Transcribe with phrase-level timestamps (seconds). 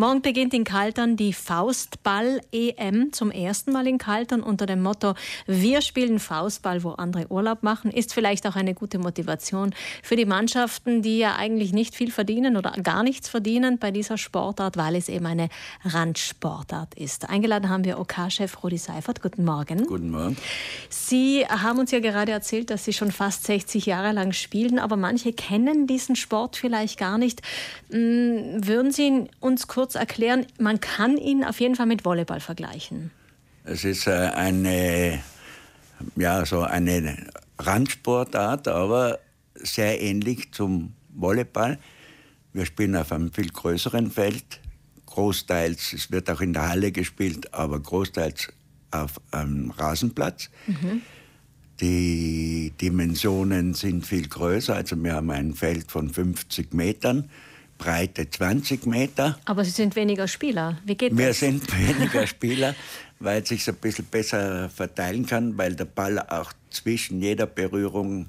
[0.00, 5.14] Morgen beginnt in Kaltern die Faustball-EM zum ersten Mal in Kaltern unter dem Motto
[5.48, 7.90] Wir spielen Faustball, wo andere Urlaub machen.
[7.90, 9.74] Ist vielleicht auch eine gute Motivation
[10.04, 14.18] für die Mannschaften, die ja eigentlich nicht viel verdienen oder gar nichts verdienen bei dieser
[14.18, 15.48] Sportart, weil es eben eine
[15.84, 17.28] Randsportart ist.
[17.28, 19.20] Eingeladen haben wir OK-Chef Rudi Seifert.
[19.20, 19.84] Guten Morgen.
[19.84, 20.36] Guten Morgen.
[20.90, 24.94] Sie haben uns ja gerade erzählt, dass Sie schon fast 60 Jahre lang spielen, aber
[24.94, 27.42] manche kennen diesen Sport vielleicht gar nicht.
[27.90, 32.40] Hm, würden Sie uns kurz kurz erklären, man kann ihn auf jeden Fall mit Volleyball
[32.40, 33.10] vergleichen.
[33.64, 35.18] Es ist äh, eine,
[36.14, 37.16] ja, so eine
[37.58, 39.18] Randsportart, aber
[39.54, 41.78] sehr ähnlich zum Volleyball.
[42.52, 44.60] Wir spielen auf einem viel größeren Feld,
[45.06, 48.52] großteils, es wird auch in der Halle gespielt, aber großteils
[48.90, 50.50] auf einem Rasenplatz.
[50.66, 51.00] Mhm.
[51.80, 57.30] Die Dimensionen sind viel größer, also wir haben ein Feld von 50 Metern
[57.78, 59.38] Breite 20 Meter.
[59.44, 60.78] Aber Sie sind weniger Spieler.
[60.84, 61.40] Wie geht Wir das?
[61.40, 62.74] Wir sind weniger Spieler,
[63.20, 68.26] weil es sich ein bisschen besser verteilen kann, weil der Ball auch zwischen jeder Berührung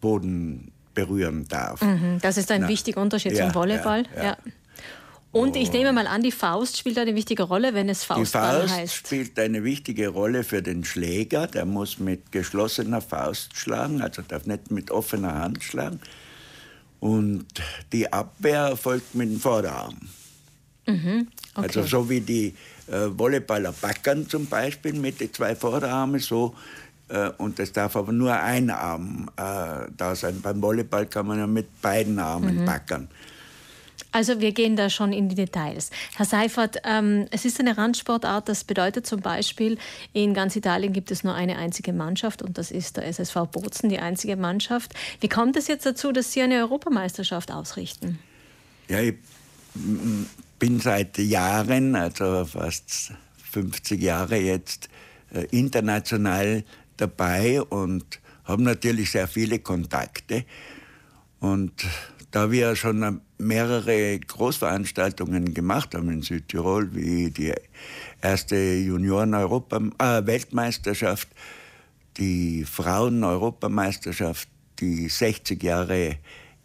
[0.00, 1.82] Boden berühren darf.
[1.82, 4.04] Mhm, das ist ein Na, wichtiger Unterschied ja, zum Volleyball.
[4.16, 4.36] Ja, ja.
[5.32, 8.68] Und ich nehme mal an, die Faust spielt eine wichtige Rolle, wenn es Faustball die
[8.68, 8.94] Faust heißt.
[8.94, 11.46] spielt eine wichtige Rolle für den Schläger.
[11.46, 16.00] Der muss mit geschlossener Faust schlagen, also darf nicht mit offener Hand schlagen.
[17.06, 17.46] Und
[17.92, 19.96] die Abwehr erfolgt mit dem Vorderarm.
[20.86, 21.66] Mhm, okay.
[21.66, 22.54] Also so wie die
[22.88, 26.54] äh, Volleyballer backern zum Beispiel mit den zwei Vorderarmen so.
[27.08, 30.40] Äh, und es darf aber nur ein Arm äh, da sein.
[30.40, 32.64] Beim Volleyball kann man ja mit beiden Armen mhm.
[32.64, 33.08] backern.
[34.12, 35.90] Also wir gehen da schon in die Details.
[36.16, 39.78] Herr Seifert, ähm, es ist eine Randsportart, das bedeutet zum Beispiel,
[40.12, 43.88] in ganz Italien gibt es nur eine einzige Mannschaft und das ist der SSV Bozen,
[43.90, 44.94] die einzige Mannschaft.
[45.20, 48.18] Wie kommt es jetzt dazu, dass Sie eine Europameisterschaft ausrichten?
[48.88, 49.14] Ja, ich
[50.58, 53.12] bin seit Jahren, also fast
[53.52, 54.88] 50 Jahre jetzt,
[55.32, 56.64] äh, international
[56.96, 58.04] dabei und
[58.44, 60.44] habe natürlich sehr viele Kontakte.
[61.40, 61.72] Und
[62.36, 67.54] da wir schon mehrere Großveranstaltungen gemacht haben in Südtirol, wie die
[68.20, 71.34] erste Junioren-Weltmeisterschaft, äh,
[72.18, 76.18] die Frauen-Europameisterschaft, die 60 Jahre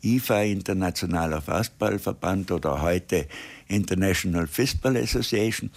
[0.03, 3.27] IFA, Internationaler Fastballverband oder heute
[3.69, 5.71] International Fistball Association.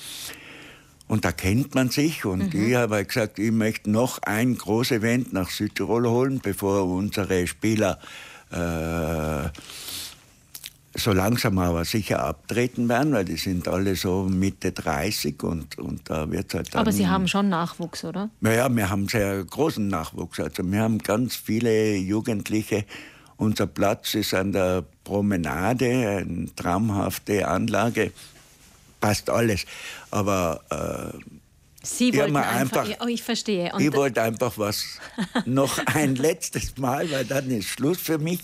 [1.07, 2.69] Und da kennt man sich und mhm.
[2.69, 8.01] ich habe gesagt, ich möchte noch ein großes Event nach Südtirol holen, bevor unsere Spieler
[8.55, 9.49] äh,
[10.97, 16.09] so langsam aber sicher abtreten werden, weil die sind alle so Mitte 30 und, und
[16.09, 18.31] da wird halt dann, Aber Sie haben schon Nachwuchs, oder?
[18.41, 20.39] Naja, wir haben sehr großen Nachwuchs.
[20.39, 22.85] Also wir haben ganz viele Jugendliche.
[23.37, 28.13] Unser Platz ist an der Promenade, eine traumhafte Anlage,
[29.01, 29.67] passt alles.
[30.13, 31.19] Aber äh,
[31.85, 33.73] Sie wollten einfach, einfach, oh, ich verstehe.
[33.73, 34.99] Und ich wollte einfach was,
[35.45, 38.41] noch ein letztes Mal, weil dann ist Schluss für mich.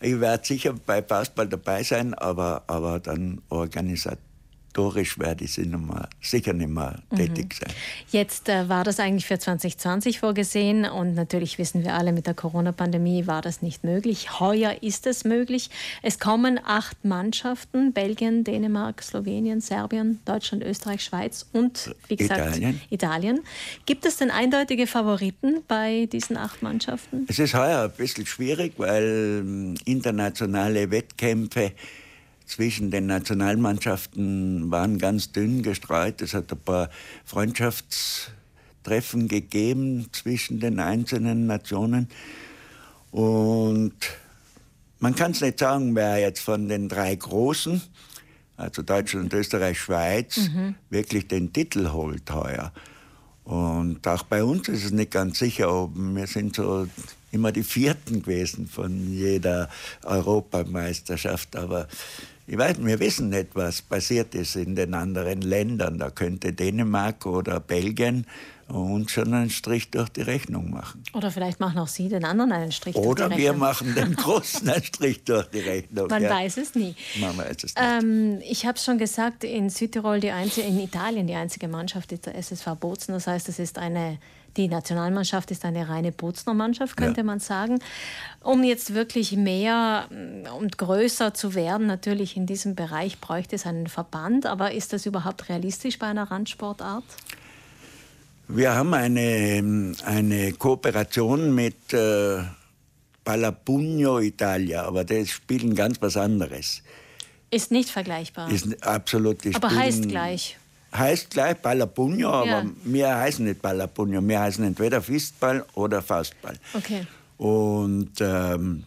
[0.00, 4.27] Ich werde sicher bei Basketball dabei sein, aber, aber dann organisatorisch
[4.68, 7.16] historisch werde ich nicht mehr, sicher nicht mehr mhm.
[7.16, 7.74] tätig sein.
[8.10, 12.34] Jetzt äh, war das eigentlich für 2020 vorgesehen und natürlich wissen wir alle, mit der
[12.34, 14.40] Corona-Pandemie war das nicht möglich.
[14.40, 15.70] Heuer ist es möglich.
[16.02, 22.80] Es kommen acht Mannschaften, Belgien, Dänemark, Slowenien, Serbien, Deutschland, Österreich, Schweiz und, wie gesagt, Italien.
[22.90, 23.40] Italien.
[23.86, 27.26] Gibt es denn eindeutige Favoriten bei diesen acht Mannschaften?
[27.28, 31.72] Es ist heuer ein bisschen schwierig, weil ähm, internationale Wettkämpfe
[32.48, 36.22] zwischen den Nationalmannschaften waren ganz dünn gestreut.
[36.22, 36.90] Es hat ein paar
[37.24, 42.08] Freundschaftstreffen gegeben zwischen den einzelnen Nationen.
[43.10, 43.94] Und
[44.98, 47.82] man kann es nicht sagen, wer jetzt von den drei Großen,
[48.56, 50.74] also Deutschland, Österreich, Schweiz, mhm.
[50.90, 52.72] wirklich den Titel holt heuer.
[53.48, 56.86] Und auch bei uns ist es nicht ganz sicher, ob wir sind so
[57.32, 59.70] immer die Vierten gewesen von jeder
[60.04, 61.56] Europameisterschaft.
[61.56, 61.88] Aber
[62.46, 65.96] ich weiß, wir wissen nicht, was passiert ist in den anderen Ländern.
[65.96, 68.26] Da könnte Dänemark oder Belgien
[68.68, 71.02] uns schon einen Strich durch die Rechnung machen.
[71.14, 73.62] Oder vielleicht machen auch Sie den anderen einen Strich oder durch die Rechnung.
[73.62, 76.08] Oder wir machen den Großen einen Strich durch die Rechnung.
[76.08, 76.30] Man ja.
[76.30, 76.94] weiß es nie.
[77.20, 77.76] Man weiß es nicht.
[77.76, 82.12] Ähm, ich habe es schon gesagt, in Südtirol, die einzige, in Italien die einzige Mannschaft
[82.12, 83.12] ist der SSV Bozen.
[83.12, 84.18] Das heißt, es ist eine
[84.56, 87.24] die Nationalmannschaft ist eine reine Bozner Mannschaft, könnte ja.
[87.24, 87.78] man sagen.
[88.42, 93.66] Um jetzt wirklich mehr mm, und größer zu werden, natürlich in diesem Bereich bräuchte es
[93.66, 94.46] einen Verband.
[94.46, 97.04] Aber ist das überhaupt realistisch bei einer Randsportart?
[98.48, 102.38] Wir haben eine, eine Kooperation mit äh,
[103.22, 106.82] Palapugno Italia, aber die spielen ganz was anderes.
[107.50, 108.50] Ist nicht vergleichbar.
[108.50, 110.56] Ist absolut Aber heißt gleich.
[110.94, 111.56] Heißt gleich
[112.44, 112.54] ja.
[112.62, 114.20] aber wir heißen nicht Ballabunja.
[114.22, 116.58] Wir heißen entweder Fistball oder Faustball.
[116.72, 117.06] Okay.
[117.36, 118.84] Und ähm,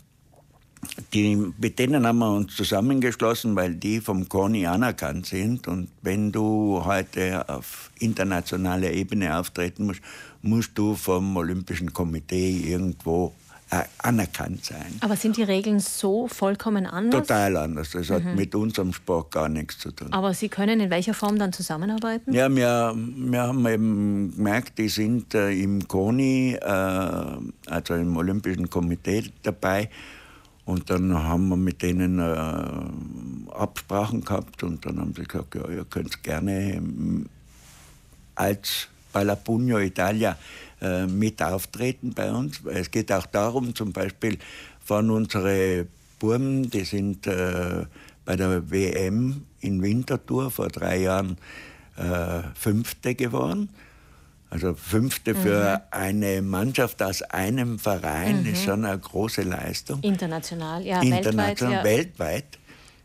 [1.14, 5.68] die, mit denen haben wir uns zusammengeschlossen, weil die vom CONI anerkannt sind.
[5.68, 10.02] Und wenn du heute auf internationaler Ebene auftreten musst,
[10.42, 13.34] musst du vom Olympischen Komitee irgendwo
[13.70, 14.98] äh, anerkannt sein.
[15.00, 17.22] Aber sind die Regeln so vollkommen anders?
[17.22, 17.92] Total anders.
[17.92, 18.36] Das hat mhm.
[18.36, 20.12] mit unserem Sport gar nichts zu tun.
[20.12, 22.34] Aber Sie können in welcher Form dann zusammenarbeiten?
[22.34, 28.70] Ja, wir, wir haben eben gemerkt, die sind äh, im CONI, äh, also im Olympischen
[28.70, 29.90] Komitee dabei.
[30.66, 35.68] Und dann haben wir mit denen äh, Absprachen gehabt und dann haben sie gesagt, ja,
[35.68, 37.26] ihr könnt gerne ähm,
[38.36, 40.38] als Palapugno Italia
[40.82, 42.62] äh, mit auftreten bei uns.
[42.66, 44.38] Es geht auch darum, zum Beispiel
[44.84, 45.88] von unseren
[46.20, 47.86] Burmen, die sind äh,
[48.26, 51.38] bei der WM in Winterthur vor drei Jahren
[51.98, 53.70] äh, Fünfte geworden.
[54.52, 55.38] Also Fünfte mhm.
[55.38, 58.52] für eine Mannschaft aus einem Verein mhm.
[58.52, 60.02] ist schon eine große Leistung.
[60.04, 61.72] International, ja, International, weltweit.
[61.72, 61.84] Ja.
[61.84, 62.60] weltweit.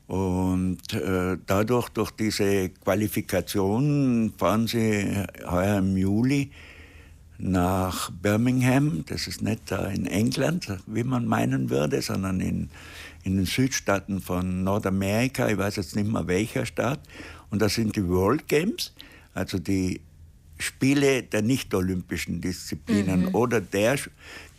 [0.08, 6.50] Und äh, dadurch, durch diese Qualifikation, fahren sie heuer im Juli
[7.38, 9.04] nach Birmingham.
[9.06, 12.70] Das ist nicht da in England, wie man meinen würde, sondern in,
[13.22, 15.48] in den Südstaaten von Nordamerika.
[15.48, 17.00] Ich weiß jetzt nicht mehr welcher Staat.
[17.50, 18.92] Und das sind die World Games,
[19.32, 20.00] also die
[20.58, 23.34] Spiele der nicht-olympischen Disziplinen mhm.
[23.34, 23.98] oder der,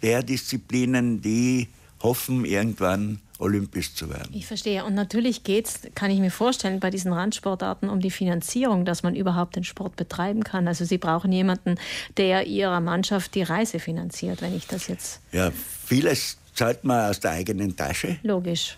[0.01, 1.67] der Disziplinen, die
[2.01, 4.31] hoffen, irgendwann olympisch zu werden.
[4.33, 4.83] Ich verstehe.
[4.83, 9.03] Und natürlich geht es, kann ich mir vorstellen, bei diesen Randsportarten um die Finanzierung, dass
[9.03, 10.67] man überhaupt den Sport betreiben kann.
[10.67, 11.75] Also Sie brauchen jemanden,
[12.17, 15.21] der Ihrer Mannschaft die Reise finanziert, wenn ich das jetzt.
[15.31, 15.51] Ja,
[15.85, 18.17] vieles zahlt man aus der eigenen Tasche.
[18.23, 18.77] Logisch.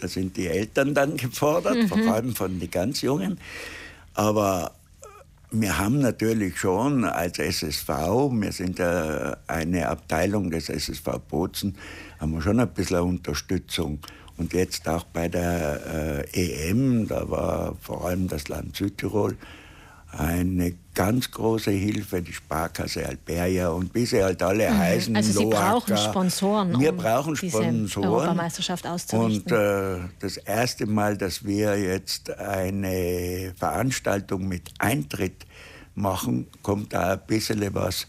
[0.00, 1.88] Da sind die Eltern dann gefordert, mhm.
[1.88, 3.38] vor allem von den ganz Jungen.
[4.14, 4.72] Aber
[5.60, 7.88] wir haben natürlich schon als SSV,
[8.32, 11.76] wir sind ja eine Abteilung des SSV Bozen,
[12.18, 14.00] haben wir schon ein bisschen Unterstützung.
[14.36, 19.36] Und jetzt auch bei der äh, EM, da war vor allem das Land Südtirol
[20.18, 24.78] eine ganz große Hilfe, die Sparkasse Alberia und wie sie halt alle mhm.
[24.78, 25.16] heißen.
[25.16, 25.72] Also Sie Loaka.
[25.72, 27.86] brauchen Sponsoren, wir um brauchen Sponsoren.
[27.86, 29.52] diese Europameisterschaft auszurichten.
[29.52, 35.46] Und äh, das erste Mal, dass wir jetzt eine Veranstaltung mit Eintritt
[35.94, 38.06] machen, kommt da ein bisschen was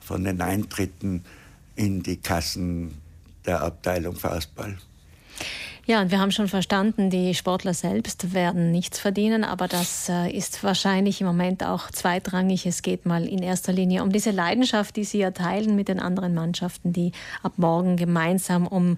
[0.00, 1.24] von den Eintritten
[1.76, 2.94] in die Kassen
[3.44, 4.76] der Abteilung Faustball.
[5.84, 10.30] Ja, und wir haben schon verstanden, die Sportler selbst werden nichts verdienen, aber das äh,
[10.30, 12.66] ist wahrscheinlich im Moment auch zweitrangig.
[12.66, 15.98] Es geht mal in erster Linie um diese Leidenschaft, die Sie ja teilen mit den
[15.98, 17.10] anderen Mannschaften, die
[17.42, 18.96] ab morgen gemeinsam um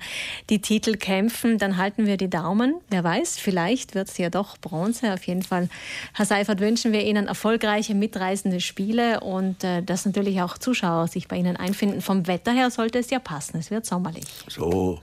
[0.50, 1.56] die Titel kämpfen.
[1.56, 2.74] Dann halten wir die Daumen.
[2.90, 5.14] Wer weiß, vielleicht wird es ja doch Bronze.
[5.14, 5.70] Auf jeden Fall,
[6.12, 11.28] Herr Seifert, wünschen wir Ihnen erfolgreiche, mitreißende Spiele und äh, dass natürlich auch Zuschauer sich
[11.28, 12.02] bei Ihnen einfinden.
[12.02, 13.56] Vom Wetter her sollte es ja passen.
[13.56, 14.26] Es wird sommerlich.
[14.48, 15.00] So,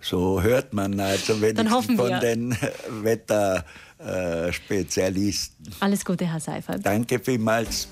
[0.00, 2.54] so hört man also wenigstens von den
[3.02, 5.72] Wetterspezialisten.
[5.80, 6.84] Alles Gute, Herr Seifert.
[6.84, 7.88] Danke vielmals.